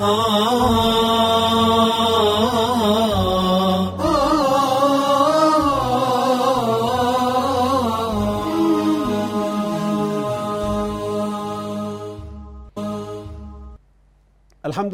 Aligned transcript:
الحمد 0.00 0.14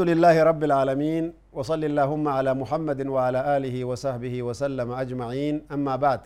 لله 0.00 0.42
رب 0.42 0.64
العالمين 0.64 1.32
وصل 1.52 1.84
اللهم 1.84 2.28
على 2.28 2.54
محمد 2.54 3.06
وعلى 3.06 3.56
آله 3.56 3.84
وصحبه 3.84 4.42
وسلم 4.42 4.92
أجمعين 4.92 5.70
أما 5.70 5.96
بعد. 5.96 6.20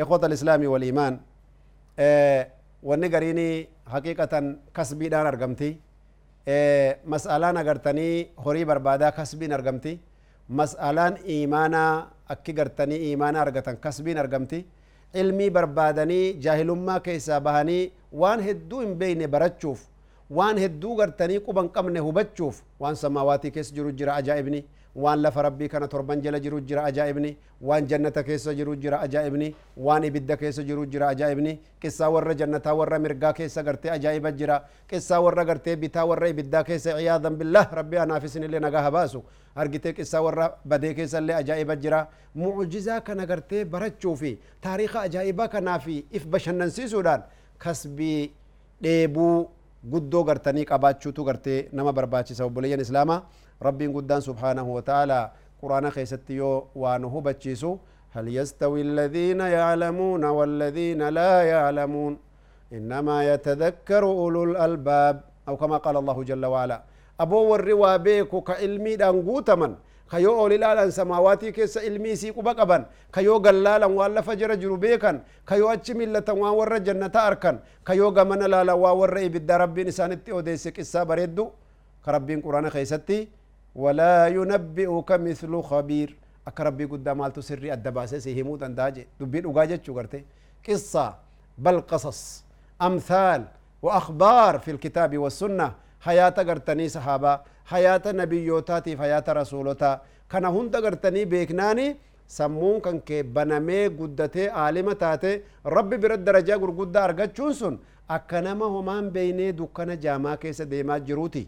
إخوة 0.00 0.20
الإسلام 0.24 0.64
والإيمان 0.64 1.20
آه 1.98 2.48
ونقريني 2.82 3.68
حقيقة 3.86 4.56
كسبي 4.74 5.08
دان 5.08 5.26
أرقمتي. 5.26 5.87
مسألة 7.12 7.48
نقرتني 7.58 8.08
هوري 8.44 8.64
بربادا 8.64 9.08
كسبي 9.10 9.46
أرقمتي 9.54 9.98
مسألة 10.60 11.06
إيمانا 11.32 11.84
أكي 12.30 12.52
قرتني 12.58 12.96
إيمانا 12.96 13.42
أرقتن 13.42 13.76
كسبي 13.84 14.20
أرقمتي 14.20 14.64
علمي 15.16 15.46
بربادني 15.50 16.32
جاهل 16.44 16.70
ما 16.86 16.98
كيسا 17.04 17.38
بهاني 17.38 17.90
وان 18.12 18.40
هدو 18.46 18.82
إن 18.82 18.92
بين 19.00 19.20
برتشوف 19.30 19.80
waan 20.38 20.58
hedduu 20.60 20.94
gartanii 21.00 21.40
quban 21.40 21.68
qabne 21.74 22.00
hubachuuf 22.06 22.56
waan 22.82 22.96
samaawatii 23.02 23.50
keessa 23.54 23.72
jiru 23.76 23.92
jira 23.98 24.12
ajaa'ibni. 24.20 24.60
Waan 24.96 25.20
lafa 25.22 25.42
rabbii 25.42 25.68
kana 25.68 25.88
torban 25.88 26.20
jala 26.22 26.40
jiru 26.40 26.60
jira 26.60 26.84
ajaa'ibni 26.84 27.36
waan 27.60 27.86
jannata 27.88 28.22
keessa 28.22 28.54
jiru 28.54 28.76
jira 28.76 29.00
ajaa'ibni 29.00 29.54
waan 29.76 30.04
ibidda 30.04 30.36
keessa 30.36 30.62
jiru 30.62 30.86
jira 30.86 31.08
ajaa'ibni 31.08 31.58
qissaa 31.80 32.08
warra 32.10 32.34
jannataa 32.34 32.74
warra 32.74 32.98
mirgaa 32.98 33.32
keessa 33.32 33.62
gartee 33.62 33.90
ajaa'iba 33.90 34.32
jira 34.32 34.62
qissaa 34.90 35.20
warra 35.20 35.44
gartee 35.44 35.76
bitaa 35.76 36.04
warra 36.06 36.28
ibiddaa 36.28 36.64
keessa 36.64 36.96
ciyaadan 36.98 37.36
billah 37.36 37.68
rabbii 37.72 37.98
anaaf 37.98 38.24
isinillee 38.24 38.60
nagaa 38.60 38.82
habaasu 38.82 39.22
argitee 39.54 39.92
qissaa 39.92 40.22
warra 40.22 40.50
badee 40.64 40.94
keessa 40.94 41.18
illee 41.18 41.34
ajaa'iba 41.42 41.76
jira 41.76 42.06
mucjizaa 42.34 43.00
kana 43.00 43.26
gartee 43.26 43.64
barachuu 43.64 44.16
fi 44.16 44.38
taariika 44.60 45.00
ajaa'ibaa 45.00 45.48
kanaa 45.48 45.78
fi 45.78 46.04
if 46.10 46.26
bashannansiisuudhaan 46.26 47.22
kasbii 47.58 48.32
dheebuu 48.82 49.48
قدو 49.92 50.20
قرتني 50.28 50.62
قباتشو 50.70 51.10
تو 51.16 51.22
قرتي 51.28 51.68
نما 51.76 51.90
برباتشي 51.96 52.34
سو 52.34 52.48
بليان 52.48 52.80
إسلاما 52.80 53.16
ربي 53.62 53.86
قدان 53.96 54.20
سبحانه 54.28 54.66
وتعالى 54.76 55.20
قرآن 55.62 55.86
خيستيو 55.96 56.50
وانه 56.82 57.14
باتشيسو 57.26 57.72
هل 58.14 58.26
يستوي 58.38 58.80
الذين 58.88 59.40
يعلمون 59.40 60.24
والذين 60.24 61.02
لا 61.18 61.34
يعلمون 61.52 62.12
إنما 62.72 63.16
يتذكر 63.32 64.02
أولو 64.04 64.42
الألباب 64.44 65.16
أو 65.48 65.54
كما 65.56 65.76
قال 65.84 65.96
الله 66.02 66.18
جل 66.30 66.44
وعلا 66.46 66.78
أبو 67.20 67.54
الروا 67.58 67.96
بيكو 67.96 68.38
كعلمي 68.48 68.96
دان 69.00 69.16
قوتمن 69.28 69.72
kayoo 70.10 70.34
oolilaalan 70.42 70.90
samaawatii 70.92 71.52
keessa 71.52 71.82
ilmii 71.88 72.12
isii 72.16 72.32
quba 72.32 72.54
qaban 72.54 72.84
kayoo 73.10 73.38
gallaalan 73.40 73.92
waan 73.98 74.12
lafa 74.14 74.36
jira 74.36 74.56
jiru 74.56 74.76
beekan 74.76 75.20
kayoo 75.44 75.68
achi 75.74 75.94
millatan 75.94 76.38
waan 76.42 76.56
warra 76.60 76.78
jannata 76.80 77.22
arkan 77.22 77.58
kayoo 77.84 78.10
gamana 78.10 78.48
laalan 78.48 78.78
waan 78.84 78.96
warra 79.00 79.20
ibidda 79.28 79.58
rabbiin 79.58 79.88
isaanitti 79.88 80.32
odeesse 80.32 80.72
qissaa 80.72 81.04
bareeddu 81.04 81.44
ka 82.04 82.12
rabbiin 82.12 82.42
quraana 82.42 82.70
keessatti 82.70 83.28
walaa 83.74 84.28
yunabbi'uka 84.28 85.18
mithlu 85.18 85.62
khabiir 85.70 86.10
akka 86.46 86.64
rabbii 86.64 86.86
guddaa 86.92 87.14
maaltu 87.14 87.42
sirrii 87.42 87.70
adda 87.76 87.90
baasee 87.92 88.20
si 88.20 88.34
himuu 88.34 88.56
danda'a 88.58 88.90
je 88.90 89.06
dubbii 89.20 89.40
dhugaa 89.44 89.66
jechuu 89.66 89.94
garte 89.94 90.24
qissaa 90.64 91.12
bal 91.58 91.82
qasas 91.82 92.20
amthaal 92.78 93.42
وأخبار 93.82 94.58
في 94.58 94.70
الكتاب 94.70 95.18
حياة 97.72 98.06
قرتني 98.18 98.50
صحابة 98.68 98.96
حياة 99.00 99.26
رسولتا 99.38 99.90
كان 100.30 100.44
هند 100.44 100.74
قرتني 100.84 101.22
بيكناني 101.32 101.86
سمون 102.36 102.80
كان 102.84 102.98
كي 103.08 103.22
بنمي 103.22 103.86
قدتي 103.98 104.44
عالمة 104.48 104.92
تاتي. 105.02 105.32
ربي 105.76 105.96
برد 106.02 106.24
درجة 106.24 106.54
قرقودة 106.62 107.04
أرغتشون 107.04 107.52
سن 107.60 107.74
أكنما 108.10 108.66
همان 108.74 109.04
بيني 109.14 109.52
دكنا 109.58 109.94
جاما 110.04 110.34
كيس 110.40 110.62
ديما 110.62 110.98
جروتي. 110.98 111.44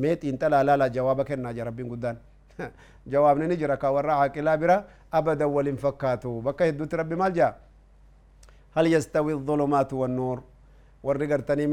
ميت 0.00 0.24
انت 0.24 0.42
لا 0.52 0.60
لا 0.66 0.74
لا 0.80 0.86
جوابك 0.96 1.30
الناجة 1.32 1.62
ربي 1.68 1.82
قدان. 1.90 2.16
جوابني 3.12 3.46
نجرى 3.50 3.76
كورا 3.82 4.12
عاقلا 4.12 4.54
برا 4.60 4.76
أبدا 5.18 5.44
ولنفكاتو 5.54 6.32
بكا 6.46 6.64
يدوت 6.64 6.94
ربي 7.00 7.16
مالجا. 7.22 7.48
هل 8.76 8.86
يستوي 8.94 9.32
الظلمات 9.38 9.92
والنور؟ 9.92 10.38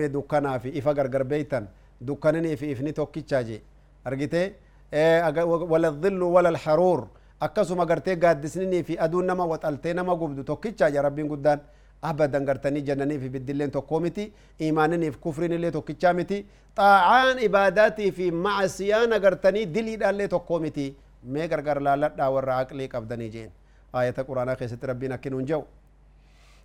dukkanaa 0.10 0.60
fi 0.60 0.70
ifa 0.70 0.94
gargar 0.94 1.24
beeytan 1.24 1.68
dukkaninii 2.08 2.58
fi 2.58 2.72
ifni 2.72 2.94
tokkichaa 2.94 3.44
je 3.44 3.62
أرجيته 4.08 4.52
إيه، 4.94 5.44
ولا 5.74 5.88
الظل 5.88 6.22
ولا 6.36 6.50
الحرور. 6.50 7.08
أكسو 7.42 7.76
قرتي 7.90 8.16
قاد 8.16 8.46
سنيني 8.54 8.84
في 8.88 8.94
أدون 9.04 9.26
نما 9.30 9.44
وطلتي 9.52 9.94
نما 9.94 10.14
قبدو 10.22 10.42
توكيتشا 10.42 10.88
يا 10.96 11.02
ربين 11.02 11.30
قدان 11.32 11.60
أبدا 12.04 12.40
قرتني 12.48 12.82
جنني 12.88 13.20
في 13.20 13.28
بدلين 13.30 13.72
توكومتي 13.72 14.32
إيمانني 14.62 15.12
في 15.12 15.18
كفرين 15.26 15.54
اللي 15.54 15.72
توكيتشا 15.72 16.12
متي 16.18 16.46
طاعان 16.76 17.36
إباداتي 17.48 18.12
في 18.12 18.32
معسيان 18.32 19.14
قرتني 19.24 19.66
دلي 19.66 20.10
اللي 20.10 20.28
توكومتي. 20.28 20.88
ميقر 21.34 21.62
قرلالة 21.68 22.08
داور 22.08 22.50
عقلي 22.50 22.86
قبدني 22.86 23.28
جين. 23.34 23.50
آية 23.96 24.16
القرآن 24.18 24.56
خيسة 24.56 24.82
ربنا 24.84 25.16
كنون 25.16 25.46
جو. 25.46 25.64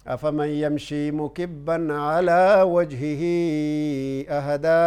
أفمن 0.06 0.48
يمشي 0.48 1.10
مكبا 1.10 1.94
على 1.94 2.62
وجهه 2.62 3.22
أهدى 4.26 4.82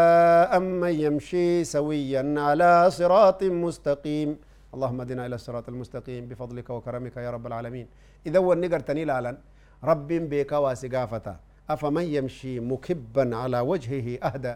أم 0.58 0.64
من 0.80 0.94
يمشي 1.00 1.64
سويا 1.64 2.36
على 2.38 2.92
صراط 2.92 3.44
مستقيم. 3.44 4.40
اللهم 4.74 5.02
ادنا 5.02 5.26
إلى 5.26 5.36
الصراط 5.36 5.70
المستقيم 5.70 6.28
بفضلك 6.28 6.70
وكرمك 6.70 7.18
يا 7.18 7.32
رب 7.32 7.48
العالمين. 7.48 7.88
إذا 8.28 8.40
هو 8.40 8.54
النقر 8.54 8.80
تنيلالا 8.80 9.38
رب 9.84 10.08
بك 10.08 10.52
واسقافة. 10.52 11.36
أفمن 11.70 12.04
يمشي 12.04 12.60
مكبا 12.60 13.36
على 13.36 13.60
وجهه 13.60 14.20
أهدى. 14.24 14.56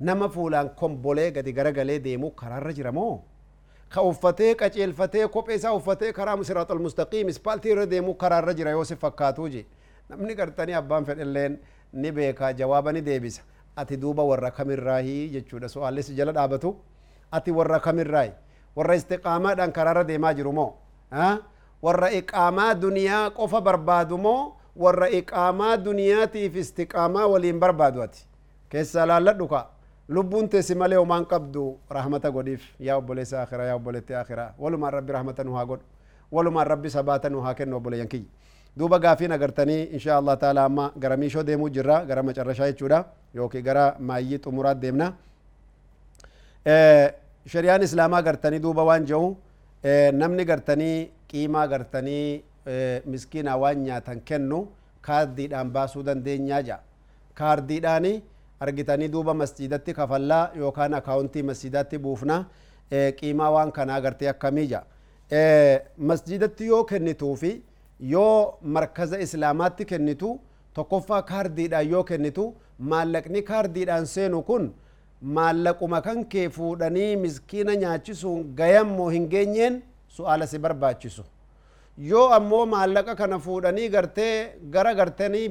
نما 0.00 0.28
فولان 0.28 0.68
كومبولي 0.68 1.30
قد 1.30 1.48
غرغلي 3.94 4.14
ديمو 4.14 4.14
كرار 4.14 4.14
جرمو 4.14 4.14
كأفتي 4.14 4.54
كأجلفتي 4.54 5.26
كوبيسا 5.26 5.76
أفتي 5.76 6.12
كرام 6.12 6.42
صراط 6.42 6.72
المستقيم 6.72 7.28
اسبالتي 7.28 7.72
رديمو 7.74 8.14
كرار 8.14 8.44
رجل 8.44 8.66
يوسف 8.66 8.98
فكاتوجي 8.98 9.66
namni 10.10 10.34
gartanii 10.34 10.74
abbaan 10.74 11.04
fedhelleen 11.04 11.58
ni 11.92 12.12
beeka 12.12 12.52
jawaaba 12.52 12.92
ni 12.92 13.00
deebisa 13.02 13.42
ati 13.76 13.96
duuba 13.96 14.22
warra 14.22 14.50
kamirraahi 14.50 15.28
jechuudha 15.30 15.68
su'aallis 15.68 16.10
jala 16.14 16.32
dhaabatu 16.32 16.76
ati 17.32 17.50
warra 17.50 17.80
kamirraahi 17.80 18.32
warra 18.76 18.94
istiqaamaadhaan 19.00 19.72
karaarra 19.72 20.04
deemaa 20.04 20.34
jiru 20.34 20.52
moo 20.52 20.74
warra 21.82 22.10
iqaamaa 22.10 22.74
duniyaa 22.74 23.30
qofa 23.30 23.60
barbaadu 23.60 24.18
moo 24.18 24.56
warra 24.76 25.08
iqaamaa 25.20 25.76
duniyaatiif 25.76 26.56
istiqaamaa 26.56 27.26
waliin 27.26 27.60
barbaadu 27.60 28.02
ati 28.02 28.26
keessaa 28.68 29.06
laalladhu 29.06 29.48
ka 30.10 30.14
lubbuun 30.14 30.48
teessi 30.48 30.74
malee 30.74 30.96
homaan 30.98 31.24
qabdu 31.26 31.78
rahmata 31.90 32.30
godhiif 32.30 32.62
yaa 32.80 32.96
obboleessa 32.98 33.42
akhiraa 33.42 33.66
yaa 33.66 33.76
obboleetti 33.76 34.14
akhiraa 34.14 34.54
walumaan 34.58 34.92
rabbi 34.92 35.12
rahmata 35.12 35.44
nu 35.44 35.52
haa 35.54 35.64
godhu 35.66 35.84
walumaan 36.32 36.66
rabbi 36.66 36.90
sabaata 36.90 37.28
nu 37.30 37.40
haa 37.40 37.54
kennu 37.54 37.76
obboleeyyan 37.76 38.08
kiyya 38.08 38.26
duuba 38.78 38.98
gaafiin 38.98 39.32
agartanii 39.32 39.82
insha 39.98 40.16
allah 40.16 40.36
taala 40.38 40.64
amma 40.64 40.92
gara 40.98 41.16
miishoo 41.16 41.42
deemuu 41.42 41.68
jirra 41.70 42.04
gara 42.06 42.22
macarrashaa 42.22 42.66
jechuudha 42.72 43.04
yookiin 43.34 43.64
gara 43.64 43.84
maayyii 43.98 44.38
xumuraat 44.38 44.80
deemna 44.82 45.12
shari'aan 47.46 47.82
islaamaa 47.82 48.22
gartanii 48.22 48.58
duuba 48.66 48.84
waan 48.84 49.06
jehu 49.06 49.36
namni 50.12 50.44
gartanii 50.44 51.10
qiimaa 51.30 51.66
gartanii 51.66 52.42
miskiinaa 53.06 53.56
waan 53.56 53.78
nyaatan 53.86 54.20
kennu 54.24 54.68
kaardiidhaan 55.00 55.70
baasuu 55.70 56.02
dandeenyaa 56.02 56.62
jaa 56.62 56.80
kaardiidhaani 57.34 58.12
argitanii 58.64 59.08
duuba 59.08 59.34
masjidatti 59.34 59.92
kafallaa 59.94 60.50
yookaan 60.56 60.94
akaawuntii 60.94 61.42
masjidaatti 61.50 61.98
buufna 61.98 62.34
qiimaa 63.20 63.50
waan 63.54 63.72
kanaa 63.72 63.94
agartee 64.00 64.28
akkamii 64.32 64.66
jaa? 64.72 64.82
Masjidatti 66.10 66.66
yoo 66.66 66.84
kennituufi 66.84 67.52
yoo 68.14 68.58
markaza 68.62 69.18
islaamaatti 69.26 69.84
kennitu 69.84 70.40
tokkoffaa 70.74 71.22
kaardiidhaan 71.30 71.88
yoo 71.90 72.04
kennitu 72.04 72.44
maallaqni 72.92 73.42
kaardiidhaan 73.50 74.06
seenu 74.06 74.42
kun 74.42 74.70
maallaquma 75.38 76.00
kan 76.02 76.24
kee 76.34 76.48
fuudhanii 76.48 77.16
miskiina 77.24 77.76
nyaachisuun 77.84 78.44
gayammoo 78.60 79.08
hin 79.16 79.28
geenyeen 79.34 79.82
su'aala 80.16 80.46
si 80.52 80.58
barbaachisu 80.58 81.24
yoo 82.08 82.28
ammoo 82.38 82.64
maallaqa 82.72 83.14
kana 83.20 83.38
fuudhanii 83.46 83.88
gartee 83.94 84.32
gara 84.74 84.94
gartanii 84.94 85.46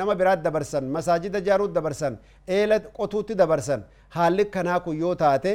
nama 0.00 0.14
biraat 0.20 0.42
dabarsan 0.46 0.84
masaajida 0.96 1.40
jaaruut 1.48 1.72
dabarsan 1.72 2.18
eela 2.56 2.78
qotuutti 2.98 3.34
dabarsan 3.42 3.84
haalli 4.16 4.44
kanaa 4.56 4.80
kun 4.86 4.98
yoo 5.02 5.14
taate 5.22 5.52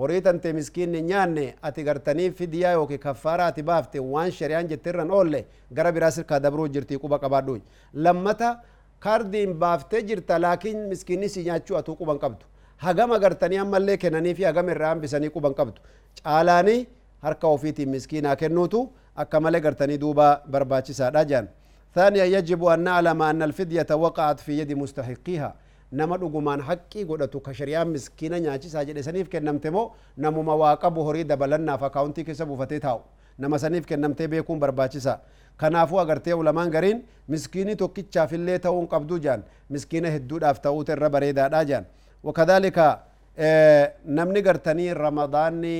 horii 0.00 0.20
tante 0.26 0.52
miskiinni 0.58 1.02
nyaanne 1.10 1.46
ati 1.70 1.82
gartanii 1.88 2.30
fidiyaa 2.38 2.72
yookiin 2.78 3.00
kaffaaraa 3.06 3.46
ati 3.52 3.62
baafte 3.70 3.98
waan 4.12 4.30
shari'aan 4.38 4.68
jettirran 4.72 5.10
oolle 5.10 5.44
gara 5.74 5.92
biraa 5.96 6.10
sirkaa 6.18 6.40
dabruu 6.46 6.68
jirtii 6.76 6.98
quba 7.04 7.18
qabaadhu 7.24 7.58
lammata 8.06 8.54
kaardiin 9.04 9.54
baaftee 9.64 10.02
jirta 10.08 10.38
laakiin 10.44 10.78
miskiinni 10.92 11.28
si 11.28 11.42
nyaachuu 11.48 11.76
atuu 11.82 11.96
quban 12.00 12.18
qabdu 12.24 12.44
hagam 12.86 13.12
agartanii 13.18 13.58
ammallee 13.64 13.96
kennanii 14.04 14.34
fi 14.34 14.44
hagam 14.50 14.68
irraa 14.74 14.88
hambisanii 14.94 15.30
quban 15.36 15.54
qabdu 15.60 15.80
caalaanii 16.22 16.80
harka 17.22 17.46
ofiitiin 17.56 17.88
miskiinaa 17.88 18.36
kennuutu 18.36 18.80
akka 19.24 19.40
malee 19.40 19.60
gartanii 19.66 19.98
duuba 20.04 20.28
barbaachisaadha 20.50 21.24
jean 21.32 21.48
ثانيا 21.94 22.24
يجب 22.24 22.64
أن 22.64 22.80
نعلم 22.88 23.22
أن 23.22 23.42
الفدية 23.42 23.90
وقعت 24.04 24.40
في 24.40 24.52
يد 24.58 24.72
مستحقيها 24.72 25.50
نما 25.92 26.16
دوغمان 26.16 26.62
حقي 26.62 27.04
غدتو 27.04 27.38
كشريا 27.46 27.84
مسكينا 27.84 28.38
نياچي 28.38 28.68
ساجد 28.74 29.00
سنيف 29.00 29.28
كنمتمو 29.32 29.90
نمو 30.18 30.40
مواقب 30.42 30.94
هوري 30.98 31.22
دبلنا 31.22 31.76
فكاونتي 31.76 32.22
كسبو 32.24 32.56
فتيتاو 32.56 32.98
نما 33.38 33.56
سنيف 33.64 33.84
كنمتي 33.90 34.26
بيكون 34.26 34.58
برباچسا 34.62 35.14
كنافو 35.60 36.00
اگرتي 36.02 36.32
علماء 36.32 36.68
غرين 36.74 37.02
مسكيني 37.28 37.74
تو 37.74 37.88
كيتشا 37.88 38.26
في 38.26 38.36
ليتاون 38.36 38.86
قبدو 38.92 39.16
جان 39.24 39.40
مسكينه 39.70 40.08
هدو 40.08 40.38
دافتاو 40.38 40.82
تر 40.82 40.98
ربري 41.02 41.32
دادا 41.32 41.62
جان 41.62 41.84
وكذلك 42.24 42.78
نمني 44.16 44.40
غرتني 44.46 44.92
رمضاني 44.92 45.78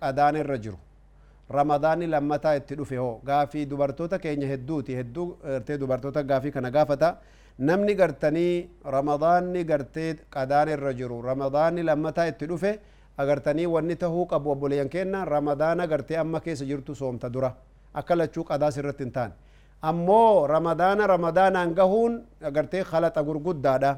qadaan 0.00 0.36
irra 0.42 0.58
jiru 0.64 0.78
ramadaanni 1.50 2.06
lammataa 2.06 2.54
itti 2.56 2.74
dhufe 2.76 2.96
hoo 2.96 3.20
gaafii 3.26 3.66
dubartoota 3.70 4.18
keenya 4.18 4.46
hedduuti 4.52 4.96
hedduu 4.96 5.26
gartee 5.44 5.78
dubartoota 5.78 6.22
gaafii 6.22 6.50
kana 6.52 6.70
gaafata 6.70 7.16
namni 7.58 7.94
gartanii 7.94 8.68
ramadaanni 8.96 9.64
gartee 9.64 10.14
qadaan 10.36 10.68
irra 10.68 10.92
jiru 11.00 11.22
ramadaanni 11.22 11.82
lammataa 11.82 12.26
itti 12.32 12.46
dhufe 12.52 12.78
agartanii 13.18 13.66
wanni 13.66 13.96
tahuu 13.96 14.26
qabu 14.26 14.50
obboleeyyan 14.50 14.88
kenna 14.88 15.24
ramadaana 15.24 15.86
gartee 15.86 16.16
amma 16.24 16.40
keessa 16.40 16.64
jirtu 16.64 16.94
soomta 16.94 17.28
dura 17.32 17.52
akka 17.94 18.16
lachuu 18.16 18.44
qadaas 18.44 18.76
irratti 18.82 19.04
hin 19.04 19.12
taane 19.12 19.34
ammoo 19.82 20.46
ramadaana 20.46 21.06
ramadaanaan 21.06 21.74
gahuun 21.74 22.20
agartee 22.50 22.82
khalaxa 22.90 23.22
gurguddaadha 23.22 23.96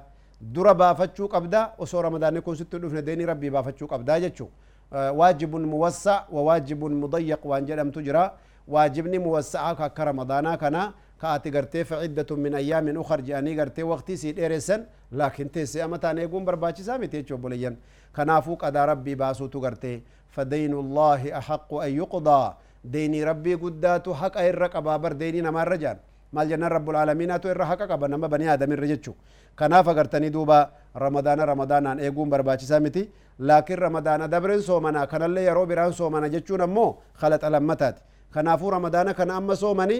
dura 0.54 0.74
baafachuu 0.74 1.28
qabda 1.28 1.60
osoo 1.78 2.02
ramadaanni 2.02 2.40
kun 2.40 2.56
sitti 2.56 2.78
dhufne 2.82 3.02
deeni 3.06 3.26
rabbii 3.26 3.50
baafachuu 3.50 3.88
qabda 3.88 4.20
jechuu 4.20 4.50
wa 4.90 6.42
waajibun 6.42 6.94
mudayyaq 6.94 7.44
waan 7.44 7.66
jedhamtu 7.66 8.02
jira 8.02 8.32
waajibni 8.68 9.18
muwassa'a 9.18 9.68
akka 9.68 10.04
ramadaanaa 10.04 10.56
kana 10.56 10.92
كاتي 11.16 11.50
غرتي 11.50 11.84
فعدة 11.84 12.36
من 12.36 12.54
أيام 12.54 13.00
أخر 13.00 13.20
جاني 13.20 13.56
غرتي 13.60 13.82
وقتي 13.82 14.16
سي 14.16 14.32
ديرسن 14.32 14.84
لكن 15.12 15.50
تيسي 15.50 15.84
أما 15.84 15.96
تاني 15.96 16.22
يقوم 16.22 16.44
برباچي 16.44 16.82
سامي 16.82 17.06
تيچو 17.06 17.36
بوليين 17.36 17.76
كنافو 18.16 18.54
قدا 18.54 18.84
ربي 18.84 19.14
باسو 19.14 19.46
تو 19.46 19.58
غرتي 19.64 20.02
فدين 20.28 20.72
الله 20.72 21.38
أحق 21.38 21.74
أن 21.74 21.92
يقضى. 21.96 22.54
ديني 22.84 23.24
ربي 23.24 23.54
قداتو 23.54 24.14
حق 24.14 24.36
أي 24.38 24.50
الرقبة 24.50 24.96
بر 24.96 25.12
ديني 25.12 25.40
نما 25.40 25.62
الرجال 25.62 25.96
العالمين 26.34 27.40
تو 27.40 27.48
إرى 27.50 27.64
حق 27.70 27.82
قبا 27.90 28.06
نما 28.12 28.26
بني 28.32 28.46
آدم 28.54 28.72
الرجتشو 28.72 29.12
كنافا 29.58 29.92
غرتني 29.98 30.28
دوبا 30.36 30.58
رمضان 31.04 31.40
رمضان 31.52 31.86
أن 31.86 31.98
يقوم 32.08 32.28
برباچي 32.32 32.66
سامتي 32.66 33.02
لكن 33.48 33.74
رمضان 33.86 34.20
دبرن 34.30 34.60
سومنا 34.68 35.04
كان 35.10 35.22
اللي 35.28 35.44
يرو 35.48 35.64
بران 35.70 35.92
سومنا 35.92 36.28
جتشو 36.34 36.56
نمو 36.62 36.86
خلط 37.20 37.42
ألمتات 37.48 37.96
كنافو 38.34 38.66
رمضان 38.76 39.06
كان 39.18 39.30
أما 39.30 39.54
سومني 39.54 39.98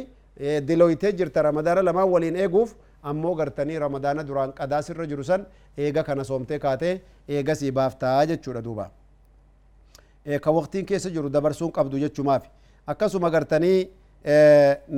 diloytee 0.68 1.12
jirta 1.18 1.42
ramadaana 1.42 1.82
lamaan 1.82 2.08
waliin 2.14 2.36
eeguuf 2.36 2.74
ammoo 3.02 3.34
gartanii 3.34 3.78
ramadaana 3.78 4.22
duraan 4.28 4.52
qadaas 4.58 4.90
irra 4.92 5.06
jiru 5.10 5.24
san 5.24 5.46
eega 5.78 6.02
kana 6.04 6.24
soomtee 6.24 6.58
kaatee 6.58 7.00
eegasii 7.28 7.70
baaftaa 7.78 8.26
jechuudha 8.30 8.62
duuba 8.66 8.90
ka 10.44 10.50
waqtiin 10.58 10.84
keessa 10.86 11.10
jiru 11.10 11.28
dabarsuun 11.30 11.72
qabdu 11.72 11.98
jechumaaf 12.04 12.42
akkasuma 12.86 13.30
gartanii 13.30 13.88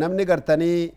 namni 0.02 0.24
gartanii 0.24 0.92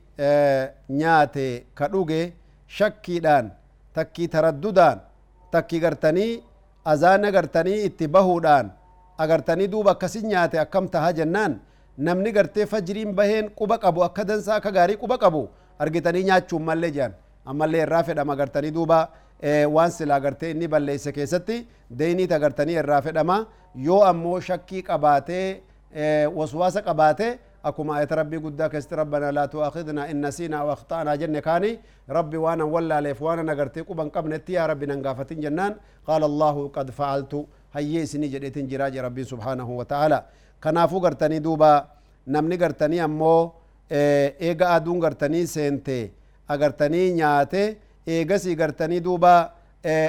nyaate 0.89 1.65
ka 1.75 1.87
dhuge 1.93 2.33
shakkiidhaan 2.67 3.51
takkii 3.95 4.27
taraddudaan 4.27 4.99
takki 5.51 5.79
gartanii 5.79 6.43
azaana 6.85 7.31
gartanii 7.31 7.83
itti 7.87 8.07
bahuudhaan 8.07 8.71
agartanii 9.17 9.67
duuba 9.73 9.91
akkasin 9.91 10.27
nyaate 10.27 10.59
akkam 10.59 10.87
taha 10.93 11.11
jennaan 11.13 11.59
namni 11.97 12.31
gartee 12.31 12.65
fajiriin 12.65 13.13
baheen 13.15 13.49
quba 13.59 13.77
qabu 13.83 14.03
akka 14.03 14.23
dansaa 14.29 14.55
akka 14.61 14.71
gaarii 14.77 14.97
quba 15.03 15.17
qabu 15.17 15.49
argitanii 15.79 16.23
nyaachuun 16.29 16.63
mallee 16.69 16.91
jedhan 16.95 17.13
ammallee 17.45 17.81
irraa 17.87 18.03
fedhama 18.03 18.35
gartanii 18.35 18.71
duuba 18.77 18.99
waan 19.75 19.91
silaa 19.91 20.19
gartee 20.19 20.51
inni 20.51 20.67
balleesse 20.67 21.11
keessatti 21.17 21.67
deeyniit 21.99 22.31
agartanii 22.31 22.75
irraa 22.83 23.01
fedhama 23.01 23.37
yoo 23.75 24.01
ammoo 24.11 24.39
shakkii 24.49 24.81
qabaatee 24.89 25.61
waswaasa 26.35 26.81
qabaatee 26.87 27.31
keessatti 27.63 28.95
rabbana 28.95 29.31
laa 29.31 29.47
tu'aakhidna 29.47 30.09
in 30.09 30.17
nasiina 30.21 30.59
aw 30.61 30.69
akhta'naa 30.71 31.17
jenne 31.17 31.41
kaani 31.41 31.79
rabbi 32.07 32.37
waan 32.37 32.61
an 32.61 32.69
wallaaleef 32.69 33.21
waan 33.21 33.39
an 33.39 33.49
agartee 33.49 33.83
quban 33.83 34.09
qabnetti 34.11 34.53
yaa 34.53 34.67
rabbi 34.67 34.85
nan 34.87 35.01
gaafatin 35.01 35.41
jennaan 35.41 35.75
qaala 36.05 36.25
allahu 36.25 36.69
qad 36.69 36.91
fa'altu 36.91 37.47
hayyee 37.73 38.03
isinii 38.03 38.29
jedheetin 38.29 38.67
jiraa 38.67 38.89
je 38.89 39.01
rabbiin 39.01 39.25
subhaanahu 39.25 39.77
wa 39.77 39.85
ta'ala 39.85 40.23
kanaafuu 40.59 40.99
gartanii 41.01 41.39
duuba 41.39 41.87
namni 42.27 42.57
gartanii 42.57 42.99
ammoo 42.99 43.53
eega 43.91 44.69
aduun 44.75 44.99
gartanii 44.99 45.47
seente 45.47 46.11
agartanii 46.47 47.13
nyaate 47.13 47.77
eegasii 48.07 48.55
gartanii 48.55 48.99
duuba 49.03 49.33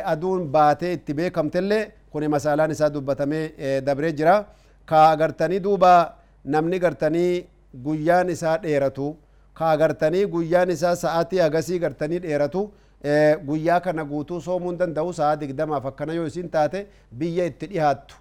aduun 0.04 0.48
baatee 0.48 0.92
itti 0.92 1.14
beekamtellee 1.14 1.92
kun 2.12 2.28
masaalaan 2.30 2.70
isaa 2.70 2.90
dubbatamee 2.94 3.80
dabree 3.86 4.12
jira 4.12 4.34
ka 4.86 5.10
agartanii 5.10 5.60
duuba 5.60 5.92
namni 6.44 6.78
gartanii 6.78 7.46
guyyaan 7.84 8.28
isaa 8.30 8.56
dheeratu 8.62 9.16
ka 9.58 9.70
agartanii 9.74 10.24
guyyaan 10.26 10.70
isaa 10.70 10.94
sa'aatii 11.02 11.40
agasii 11.48 11.78
gartanii 11.78 12.18
dheeratu 12.24 12.62
guyyaa 13.46 13.80
kana 13.80 14.04
guutuu 14.04 14.40
soomuu 14.40 14.72
danda'u 14.80 15.12
sa'a 15.12 15.36
digdamaaf 15.40 15.86
akkana 15.90 16.12
yoo 16.18 16.26
isin 16.26 16.48
taate 16.50 16.86
biyya 17.22 17.44
itti 17.52 17.66
dhihaattu 17.72 18.14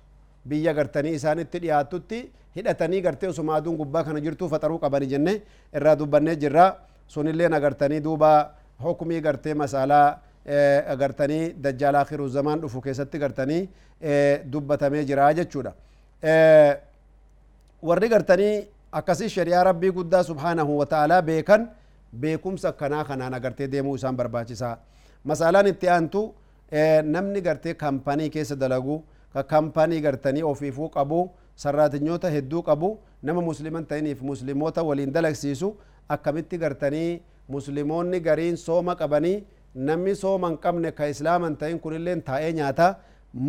biyya 0.54 0.74
gartanii 0.74 1.14
isaanitti 1.20 1.60
dhiyaatutti 1.66 2.20
hidhatanii 2.56 3.02
gartee 3.02 3.30
osuma 3.30 3.56
aduun 3.56 3.78
gubbaa 3.82 4.04
kana 4.04 4.20
jirtuu 4.26 4.50
faxaruu 4.54 4.80
qabani 4.86 5.08
jenne 5.14 5.34
irraa 5.76 5.96
dubbannee 6.00 6.36
jirra 6.44 6.66
sunillee 7.08 7.48
agartanii 7.60 8.00
duuba 8.04 8.32
hukumii 8.84 9.22
gartee 9.22 9.54
masaalaa 9.54 10.08
agartanii 10.94 11.54
dajjaal 11.64 11.96
akhiru 11.96 12.28
zamaan 12.30 12.62
dhufu 12.62 12.82
keessatti 12.82 13.18
gartanii 13.20 13.62
dubbatamee 14.54 15.04
jira 15.06 15.34
jechuudha 15.40 15.74
warri 17.82 18.10
gartanii 18.10 18.68
akkasii 19.00 19.30
shari'aa 19.36 19.64
rabbii 19.70 19.92
guddaa 19.98 20.24
subhaanahu 20.24 20.78
wa 20.80 20.86
ta'aalaa 20.94 21.22
beekan 21.30 21.68
beekumsa 22.24 22.70
akkanaa 22.70 23.04
kanaan 23.10 23.34
agartee 23.34 23.68
deemuu 23.72 23.96
isaan 24.00 24.18
barbaachisaa 24.22 24.76
masaalaan 25.32 25.68
itti 25.74 25.90
aantu 25.96 26.22
namni 27.14 27.42
gartee 27.48 27.74
kampanii 27.84 28.30
keessa 28.36 28.56
dalagu 28.64 28.98
ka 29.34 29.44
kampanii 29.54 30.02
gartanii 30.08 30.44
ofiifuu 30.52 30.90
qabu 30.98 31.22
sarraatinyoota 31.64 32.30
hedduu 32.36 32.62
qabu 32.70 32.90
nama 33.24 33.42
musliman 33.50 33.86
ta'iniif 33.86 34.22
muslimoota 34.32 34.84
waliin 34.90 35.14
dalagsiisu 35.18 35.74
akkamitti 36.10 36.58
gartanii 36.58 37.22
muslimoonni 37.48 38.20
gariin 38.28 38.58
sooma 38.58 38.96
qabanii 38.96 39.38
namni 39.90 40.16
sooma 40.16 40.48
hin 40.50 40.58
qabne 40.66 40.92
ka 40.92 41.08
islaaman 41.14 41.56
ta'in 41.58 41.80
kunilleen 41.80 42.22
taa'ee 42.30 42.54
nyaata 42.60 42.96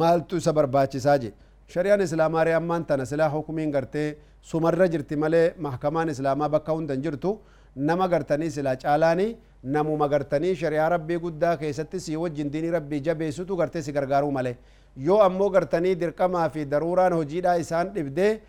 maaltu 0.00 0.36
isa 0.42 0.52
barbaachisaa 0.58 1.18
je 1.24 1.32
shari'aan 1.68 2.00
islaamaa 2.00 2.44
ammaan 2.56 2.84
tana 2.86 3.04
silaa 3.06 3.28
hukumiin 3.30 3.70
gartee 3.70 4.16
sumarra 4.42 4.88
jirti 4.88 5.16
malee 5.16 5.54
mahkamaan 5.58 6.08
islaamaa 6.08 6.48
bakka 6.48 6.72
hundan 6.72 7.02
jirtu 7.02 7.38
nama 7.76 8.08
gartanii 8.08 8.50
silaa 8.50 8.76
caalaanii 8.76 9.36
namuma 9.62 10.08
gartanii 10.08 10.54
shari'aa 10.54 10.88
rabbii 10.88 11.18
guddaa 11.18 11.56
keessatti 11.56 12.00
si 12.00 12.16
wajjin 12.16 12.50
diinii 12.52 12.70
rabbii 12.70 13.00
jabeessutu 13.00 13.56
gartee 13.56 13.82
si 13.82 13.92
gargaaruu 13.92 14.30
malee 14.32 14.56
yoo 14.96 15.20
ammoo 15.22 15.50
gartanii 15.50 15.94
dirqamaa 16.00 16.48
fi 16.48 16.64
daruuraan 16.70 17.12
hojiidhaa 17.12 17.54
isaan 17.64 17.92
dhibdee 17.94 18.40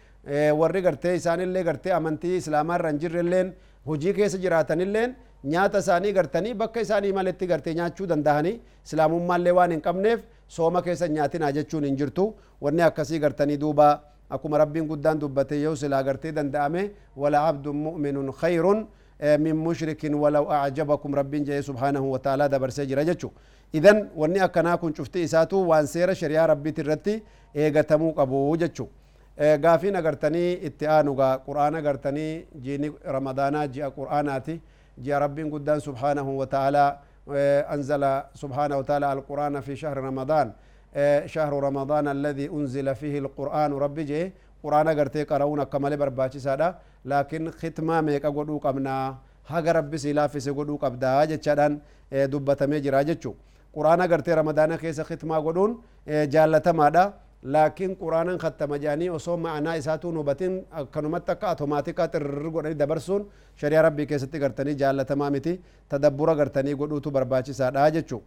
warri 0.58 0.82
gartee 0.82 1.16
isaanillee 1.16 1.64
gartee 1.64 1.94
amantii 1.94 2.36
islaamaa 2.38 2.76
irra 2.80 2.90
hin 2.92 3.00
jirrelleen 3.00 3.54
hojii 3.88 4.14
keessa 4.14 4.38
jiraatanilleen 4.38 5.16
nyaata 5.44 5.80
isaanii 5.80 6.12
gartanii 6.14 6.54
bakka 6.54 6.82
isaanii 6.82 7.12
maletti 7.14 7.48
gartee 7.48 7.74
nyaachuu 7.74 8.06
dandahanii 8.08 8.60
islaamummaallee 8.86 9.52
waan 9.60 9.72
hin 9.72 9.82
qabneef 9.82 10.22
sooma 10.48 10.82
keessa 10.82 11.08
nyaatinaa 11.08 11.52
jechuun 11.52 11.86
hin 11.86 11.98
jirtu 11.98 12.34
wanni 12.62 12.82
akkasii 12.82 13.20
gartanii 13.20 13.58
duuba 13.58 13.88
akkuma 14.30 14.58
rabbiin 14.58 14.88
guddaan 14.88 15.20
dubbate 15.20 15.62
yoo 15.62 15.76
silaa 15.76 16.04
gartee 16.04 16.32
danda'ame 16.32 16.84
wala 17.18 17.48
abdun 17.48 17.76
mu'minun 17.88 18.32
khayrun 18.42 18.88
min 19.40 19.56
mushrikin 19.56 20.16
walaw 20.16 20.46
acjabakum 20.62 21.16
rabbiin 21.16 21.46
jedhe 21.46 21.62
subhaanahu 21.70 22.12
wa 22.12 22.20
ta'aalaa 22.20 22.50
dabarsee 22.50 22.86
jira 22.86 23.04
jechu 23.06 23.32
idan 23.74 24.10
wanni 24.16 24.40
akkanaa 24.40 24.78
kun 24.78 24.94
cufti 24.94 25.22
isaatu 25.24 25.68
waan 25.70 25.88
seera 25.88 26.16
shari'aa 26.16 26.48
rabbiit 26.48 26.78
irratti 26.84 27.22
eegatamuu 27.56 28.14
qabu 28.14 28.58
jechu 28.58 28.88
gaafiin 29.66 29.96
agartanii 29.96 30.54
itti 30.70 30.88
aanugaa 30.88 31.38
qur'aana 31.48 31.78
agartanii 31.84 32.46
jiini 32.66 32.92
ramadaanaa 33.18 33.68
ji'a 33.68 33.92
qur'aanaati 33.98 34.60
rabbiin 34.98 35.50
guddaan 35.50 35.80
subhaanahu 35.82 36.38
wa 36.38 36.46
ta'aalaa 36.46 36.98
أنزل 37.76 38.04
سبحانه 38.36 38.78
وتعالى 38.78 39.14
القرآن 39.14 39.56
في 39.64 39.76
شهر 39.76 39.98
رمضان 39.98 40.52
شهر 41.26 41.54
رمضان 41.64 42.08
الذي 42.08 42.52
أنزل 42.52 42.96
فيه 42.96 43.20
القرآن 43.20 43.72
ربي 43.74 44.04
جي 44.04 44.34
قرآن 44.64 44.88
قرتي 45.00 45.24
قرؤون 45.24 45.64
كمال 45.64 45.98
برباچي 45.98 46.40
سادا 46.40 46.76
لكن 47.06 47.52
ختما 47.52 48.02
ميقا 48.02 48.30
قدو 48.30 48.58
قبنا 48.60 49.16
haga 49.44 49.74
rabbi 49.74 49.98
si 50.00 50.14
laaffise 50.14 50.52
godhuu 50.56 50.78
qabdaa 50.80 51.28
jechaadhaan 51.28 51.74
dubbatamee 52.32 52.80
jira 52.80 53.04
jechu 53.04 53.36
quraana 53.76 54.08
gartee 54.08 54.36
ramadaana 54.36 54.78
keessa 54.78 55.04
khitmaa 55.04 55.42
godhuun 55.48 55.72
لكن 57.44 57.96
قرانا 58.02 58.38
خط 58.38 58.64
مجاني 58.64 59.10
وصوم 59.10 59.44
معنا 59.44 59.78
إساتو 59.78 60.12
نوبتين. 60.12 60.64
كنمت 60.94 61.28
تك 61.28 61.44
اتوماتيكا 61.44 62.06
ترغو 62.06 62.62
ني 62.62 62.74
دبرسون. 62.74 63.22
شريعه 63.56 63.82
ربي 63.82 64.06
كيستي 64.06 64.40
غرتني 64.40 64.74
جال 64.74 65.06
تمامتي 65.06 65.60
تدبر 65.90 66.30
غرتني 66.40 66.74
غدو 66.74 66.98
تو 67.04 67.10
برباچي 67.10 67.54
سادا 67.54 67.90
جچو 67.90 68.20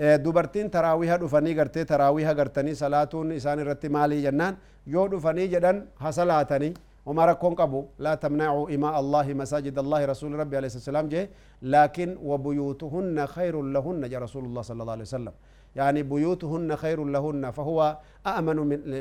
إيه، 0.00 0.16
دوبرتين 0.16 0.70
تراويها 0.70 1.16
دوفني 1.16 1.52
غرتي 1.58 1.84
تراويها 1.84 2.32
غرتني 2.32 2.74
صلاتون 2.74 3.32
اسان 3.32 3.58
رتي 3.60 3.88
مالي 3.88 4.22
جنان. 4.22 4.54
يو 4.86 5.06
دوفني 5.06 5.46
جدن 5.46 5.76
حصلاتني. 6.02 6.74
ومارا 7.06 7.32
كون 7.32 7.54
قبو. 7.54 7.80
لا 7.98 8.14
تمنعوا 8.14 8.74
إماء 8.74 8.94
الله 9.00 9.26
مساجد 9.42 9.78
الله 9.78 10.00
رسول 10.12 10.30
ربي 10.42 10.56
عليه 10.56 10.66
السلام 10.66 11.06
جي 11.12 11.22
لكن 11.62 12.08
وبيوتهن 12.28 13.26
خير 13.26 13.54
لهن 13.74 14.02
جي 14.10 14.16
رسول 14.26 14.44
الله 14.48 14.62
صلى 14.68 14.80
الله 14.82 14.96
عليه 14.96 15.08
وسلم. 15.10 15.34
يعني 15.76 16.02
بيوتهن 16.02 16.76
خير 16.76 17.04
لهن 17.04 17.50
فهو 17.50 17.98
أأمن 18.26 18.56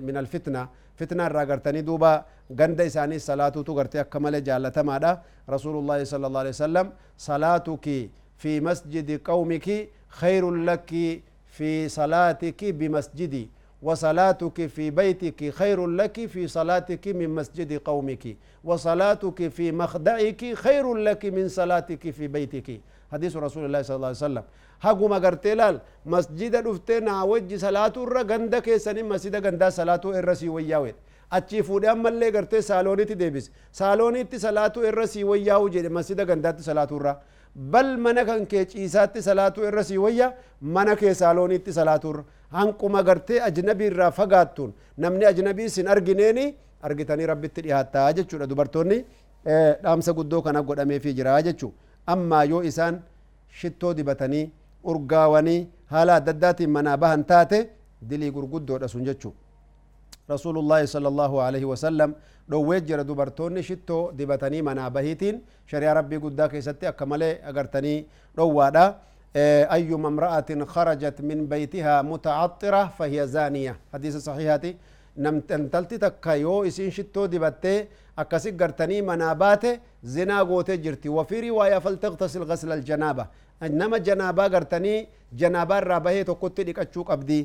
من 0.07 0.17
الفتنة. 0.17 0.67
فتنة 0.95 1.27
راغرتني 1.27 1.81
دوبا 1.81 2.25
غند 2.59 2.81
إساني 2.81 3.19
صلاة 3.19 3.49
تغرتي 3.49 3.99
أكمل 3.99 4.43
جالة 4.43 4.81
مادا. 4.89 5.21
رسول 5.49 5.75
الله 5.77 6.03
صلى 6.03 6.27
الله 6.27 6.39
عليه 6.39 6.49
وسلم 6.49 6.85
صلاتك 7.17 8.09
في 8.37 8.59
مسجد 8.59 9.21
قومك 9.29 9.67
خير 10.09 10.51
لك 10.51 10.91
في 11.47 11.89
صلاتك 11.89 12.65
بمسجدي 12.65 13.49
وصلاتك 13.81 14.65
في 14.65 14.89
بيتك 14.91 15.49
خير 15.49 15.87
لك 15.87 16.25
في 16.25 16.47
صلاتك 16.47 17.07
من 17.07 17.29
مسجد 17.29 17.73
قومك 17.73 18.37
وصلاتك 18.63 19.47
في 19.47 19.71
مخدعك 19.71 20.53
خير 20.53 20.93
لك 20.93 21.25
من 21.25 21.49
صلاتك 21.49 22.09
في 22.09 22.27
بيتك. 22.27 22.81
حديث 23.15 23.33
رسول 23.47 23.63
الله 23.67 23.81
صلى 23.87 23.95
الله 23.95 24.11
عليه 24.11 24.25
وسلم 24.27 24.45
gartee 25.25 25.55
laal 25.55 25.79
masjida 26.13 26.61
dhuftee 26.65 26.99
naa 27.07 27.23
wajji 27.31 27.59
salaatu 27.59 28.03
irra 28.07 28.23
ganda 28.31 28.61
keessanii 28.61 29.03
masjida 29.03 29.39
gandaa 29.45 29.71
salaatuu 29.71 30.13
irra 30.19 30.35
sii 30.35 30.49
wayyaawedha 30.57 30.99
achii 31.37 31.63
fuudhee 31.67 31.89
ammallee 31.95 32.31
gartee 32.31 32.61
saaloonitti 32.61 33.15
deebise 33.21 33.51
saaloonitti 33.71 34.39
salaatuu 34.39 34.83
irra 34.89 35.07
sii 35.13 35.23
wayyaa'u 35.31 35.69
jedhe 35.75 35.89
masjida 35.97 36.25
gandaatti 36.31 36.63
salaatuu 36.69 36.99
irra 37.01 37.13
bal 37.55 37.97
mana 38.05 38.25
kan 38.29 38.45
kee 38.51 38.65
ciisaatti 38.73 39.21
salaatuu 39.29 39.65
irra 39.69 39.83
sii 39.89 39.97
wayya 40.05 40.27
mana 40.61 40.95
kee 41.01 41.13
saaloonitti 41.21 41.73
salaatuu 41.79 42.11
irra 42.13 42.23
hanquma 42.57 43.03
gartee 43.09 43.39
ajnabii 43.49 43.89
irraa 43.91 44.11
fagaattuun 44.19 44.73
namni 44.97 45.25
ajnabii 45.31 45.69
sin 45.75 45.87
argineeni 45.95 46.45
argitanii 46.89 47.25
rabbitti 47.31 47.61
dhiyaattaa 47.65 48.11
jechuudha 48.17 48.49
dubartoonni 48.51 48.97
dhaamsa 49.83 50.13
guddoo 50.19 50.41
kana 50.41 50.61
godhameefii 50.69 51.13
jira 51.19 51.41
jechuu 51.47 51.73
ammaa 52.13 52.43
yoo 52.51 52.61
isaan 52.71 52.99
shittoo 53.61 53.93
dibatanii 53.93 54.45
urgaawanii 54.91 55.59
haala 55.93 56.15
adda 56.19 56.31
addaatiin 56.35 56.69
manaa 56.77 56.97
bahan 56.97 57.23
taate 57.31 57.59
dilii 58.09 58.31
gurguddoodha 58.31 58.87
sun 58.87 59.03
jechuu 59.05 59.33
rasuulullaahi 60.29 60.87
sala 60.87 61.07
allaahu 61.13 61.41
alaihi 61.41 61.65
wasallam 61.73 62.13
dhowwee 62.49 62.81
jira 62.81 63.03
dubartoonni 63.03 63.63
shittoo 63.63 64.11
dibatanii 64.17 64.61
manaa 64.61 64.89
bahiitiin 64.89 65.41
shari'a 65.71 65.93
rabbii 65.99 66.19
guddaa 66.25 66.47
keessatti 66.53 66.87
akka 66.93 67.05
malee 67.05 67.33
agartanii 67.51 67.99
dhowwaadha 68.37 68.85
أيما 69.77 70.07
امرأة 70.07 70.49
خرجت 70.73 71.17
من 71.29 71.39
بيتها 71.51 72.01
متعطرة 72.01 72.83
فهي 72.97 73.27
زانية 73.27 73.73
حديث 73.93 74.15
صحيحاتي 74.17 74.71
namtantalti 75.17 75.97
takka 75.99 76.35
yoo 76.35 76.63
isin 76.65 76.91
shittoo 76.91 77.27
dibattee 77.27 77.87
akkasi 78.23 78.51
gartanii 78.51 79.01
manaa 79.01 79.35
baate 79.35 79.79
zinaa 80.15 80.43
gootee 80.45 80.77
jirti 80.77 81.09
wafii 81.09 81.41
riwaayaa 81.47 81.79
faltaqtasil 81.85 82.45
gasla 82.45 82.73
aljanaaba 82.73 83.27
nama 83.69 83.99
janaabaa 83.99 84.49
gartanii 84.49 85.07
janaabaa 85.41 85.77
irraa 85.83 85.99
bahee 86.07 86.23
tokkotti 86.29 86.63
dhiqachuu 86.67 87.03
qabdi 87.11 87.39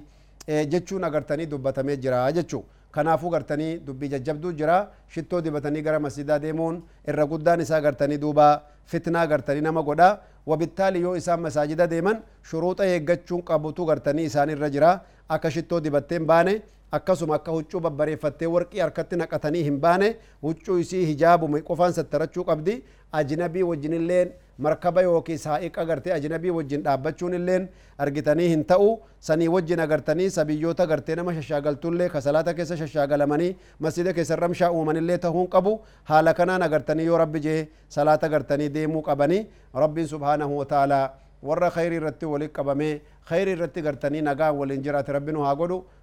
jechuun 0.72 1.04
agartanii 1.04 1.46
dubbatamee 1.52 1.96
jira 1.96 2.24
jechuu 2.38 2.64
kanaafuu 2.96 3.30
gartanii 3.30 3.78
dubbii 3.86 4.08
jajjabduu 4.14 4.52
jira 4.60 4.78
shittoo 5.14 5.40
dibatanii 5.40 5.82
gara 5.82 6.00
masjidaa 6.06 6.38
deemuun 6.44 6.82
irra 7.12 7.26
guddaan 7.32 7.60
isaa 7.66 7.80
gartanii 7.80 8.18
duuba 8.24 8.48
fitnaa 8.86 9.26
gartanii 9.26 9.60
nama 9.68 9.82
godha 9.82 10.08
wabittaali 10.46 11.02
yoo 11.02 11.14
isaan 11.16 11.40
masaajida 11.46 11.86
deeman 11.86 12.18
shuruuxa 12.50 12.86
eeggachuun 12.94 13.42
qabutu 13.50 13.84
gartanii 13.92 14.24
isaan 14.30 14.50
irra 14.56 14.70
jira 14.76 14.90
akka 15.28 15.50
shittoo 15.56 15.80
dibatteen 15.84 16.26
baane 16.26 16.54
akkasuma 16.98 17.34
akka 17.38 17.52
huccuu 17.56 17.80
babbareeffattee 17.80 18.46
warqii 18.54 18.80
harkatti 18.84 19.16
naqatanii 19.22 19.62
hin 19.68 19.80
baane 19.80 20.08
huccuu 20.42 20.78
isii 20.84 21.04
hijaabume 21.10 21.62
qofaan 21.68 21.92
sattarachuu 21.98 22.44
qabdi 22.44 22.82
ajnabii 23.20 23.62
wajjinilleen 23.68 24.32
markaba 24.58 25.02
yookiin 25.02 25.38
saa'iqa 25.44 25.84
gartee 25.90 26.12
ajnabii 26.16 26.50
wajjin 26.56 26.82
dhaabbachuun 26.86 27.34
illeen 27.38 27.68
argitanii 27.98 28.48
hin 28.48 28.64
ta'u 28.72 28.88
sanii 29.28 29.48
wajjin 29.54 29.80
agartanii 29.86 30.28
sabiyyoota 30.34 30.86
gartee 30.86 31.16
nama 31.20 31.34
shashaagaltullee 31.38 32.08
kasalaata 32.16 32.54
keessa 32.58 32.76
shashaagalamanii 32.82 33.56
masjida 33.86 34.12
keessa 34.18 34.36
ramshaa 34.36 34.70
uumanillee 34.80 35.18
ta'uun 35.24 35.48
qabu 35.56 35.72
haala 36.12 36.34
kanaan 36.34 36.62
agartanii 36.68 37.06
yoo 37.06 37.18
rabbi 37.24 37.40
jee 37.48 37.58
salaata 37.88 38.26
agartanii 38.32 38.68
deemuu 38.76 39.02
qabanii 39.08 39.42
rabbiin 39.84 40.08
subhaanahu 40.14 40.58
wa 40.58 40.64
ta'aalaa 40.74 41.04
warra 41.42 41.70
خير 41.70 41.92
irratti 41.98 42.26
walit 42.26 42.52
qabame 42.52 43.00
خير 43.30 43.48
irratti 43.54 43.82
gartanii 43.82 44.22
nagaa 44.22 44.52
waliin 44.52 44.82
jiraate 44.82 45.12
rabbi 45.12 45.32
nu 45.32 45.40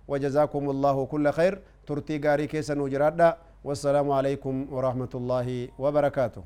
وجزاكم 0.07 0.69
الله 0.69 1.05
كل 1.05 1.31
خير 1.31 1.59
ترتي 1.87 2.21
غاري 2.25 2.47
كيسا 2.47 2.73
نجرادا 2.73 3.37
والسلام 3.63 4.11
عليكم 4.11 4.67
ورحمة 4.71 5.13
الله 5.15 5.67
وبركاته 5.79 6.43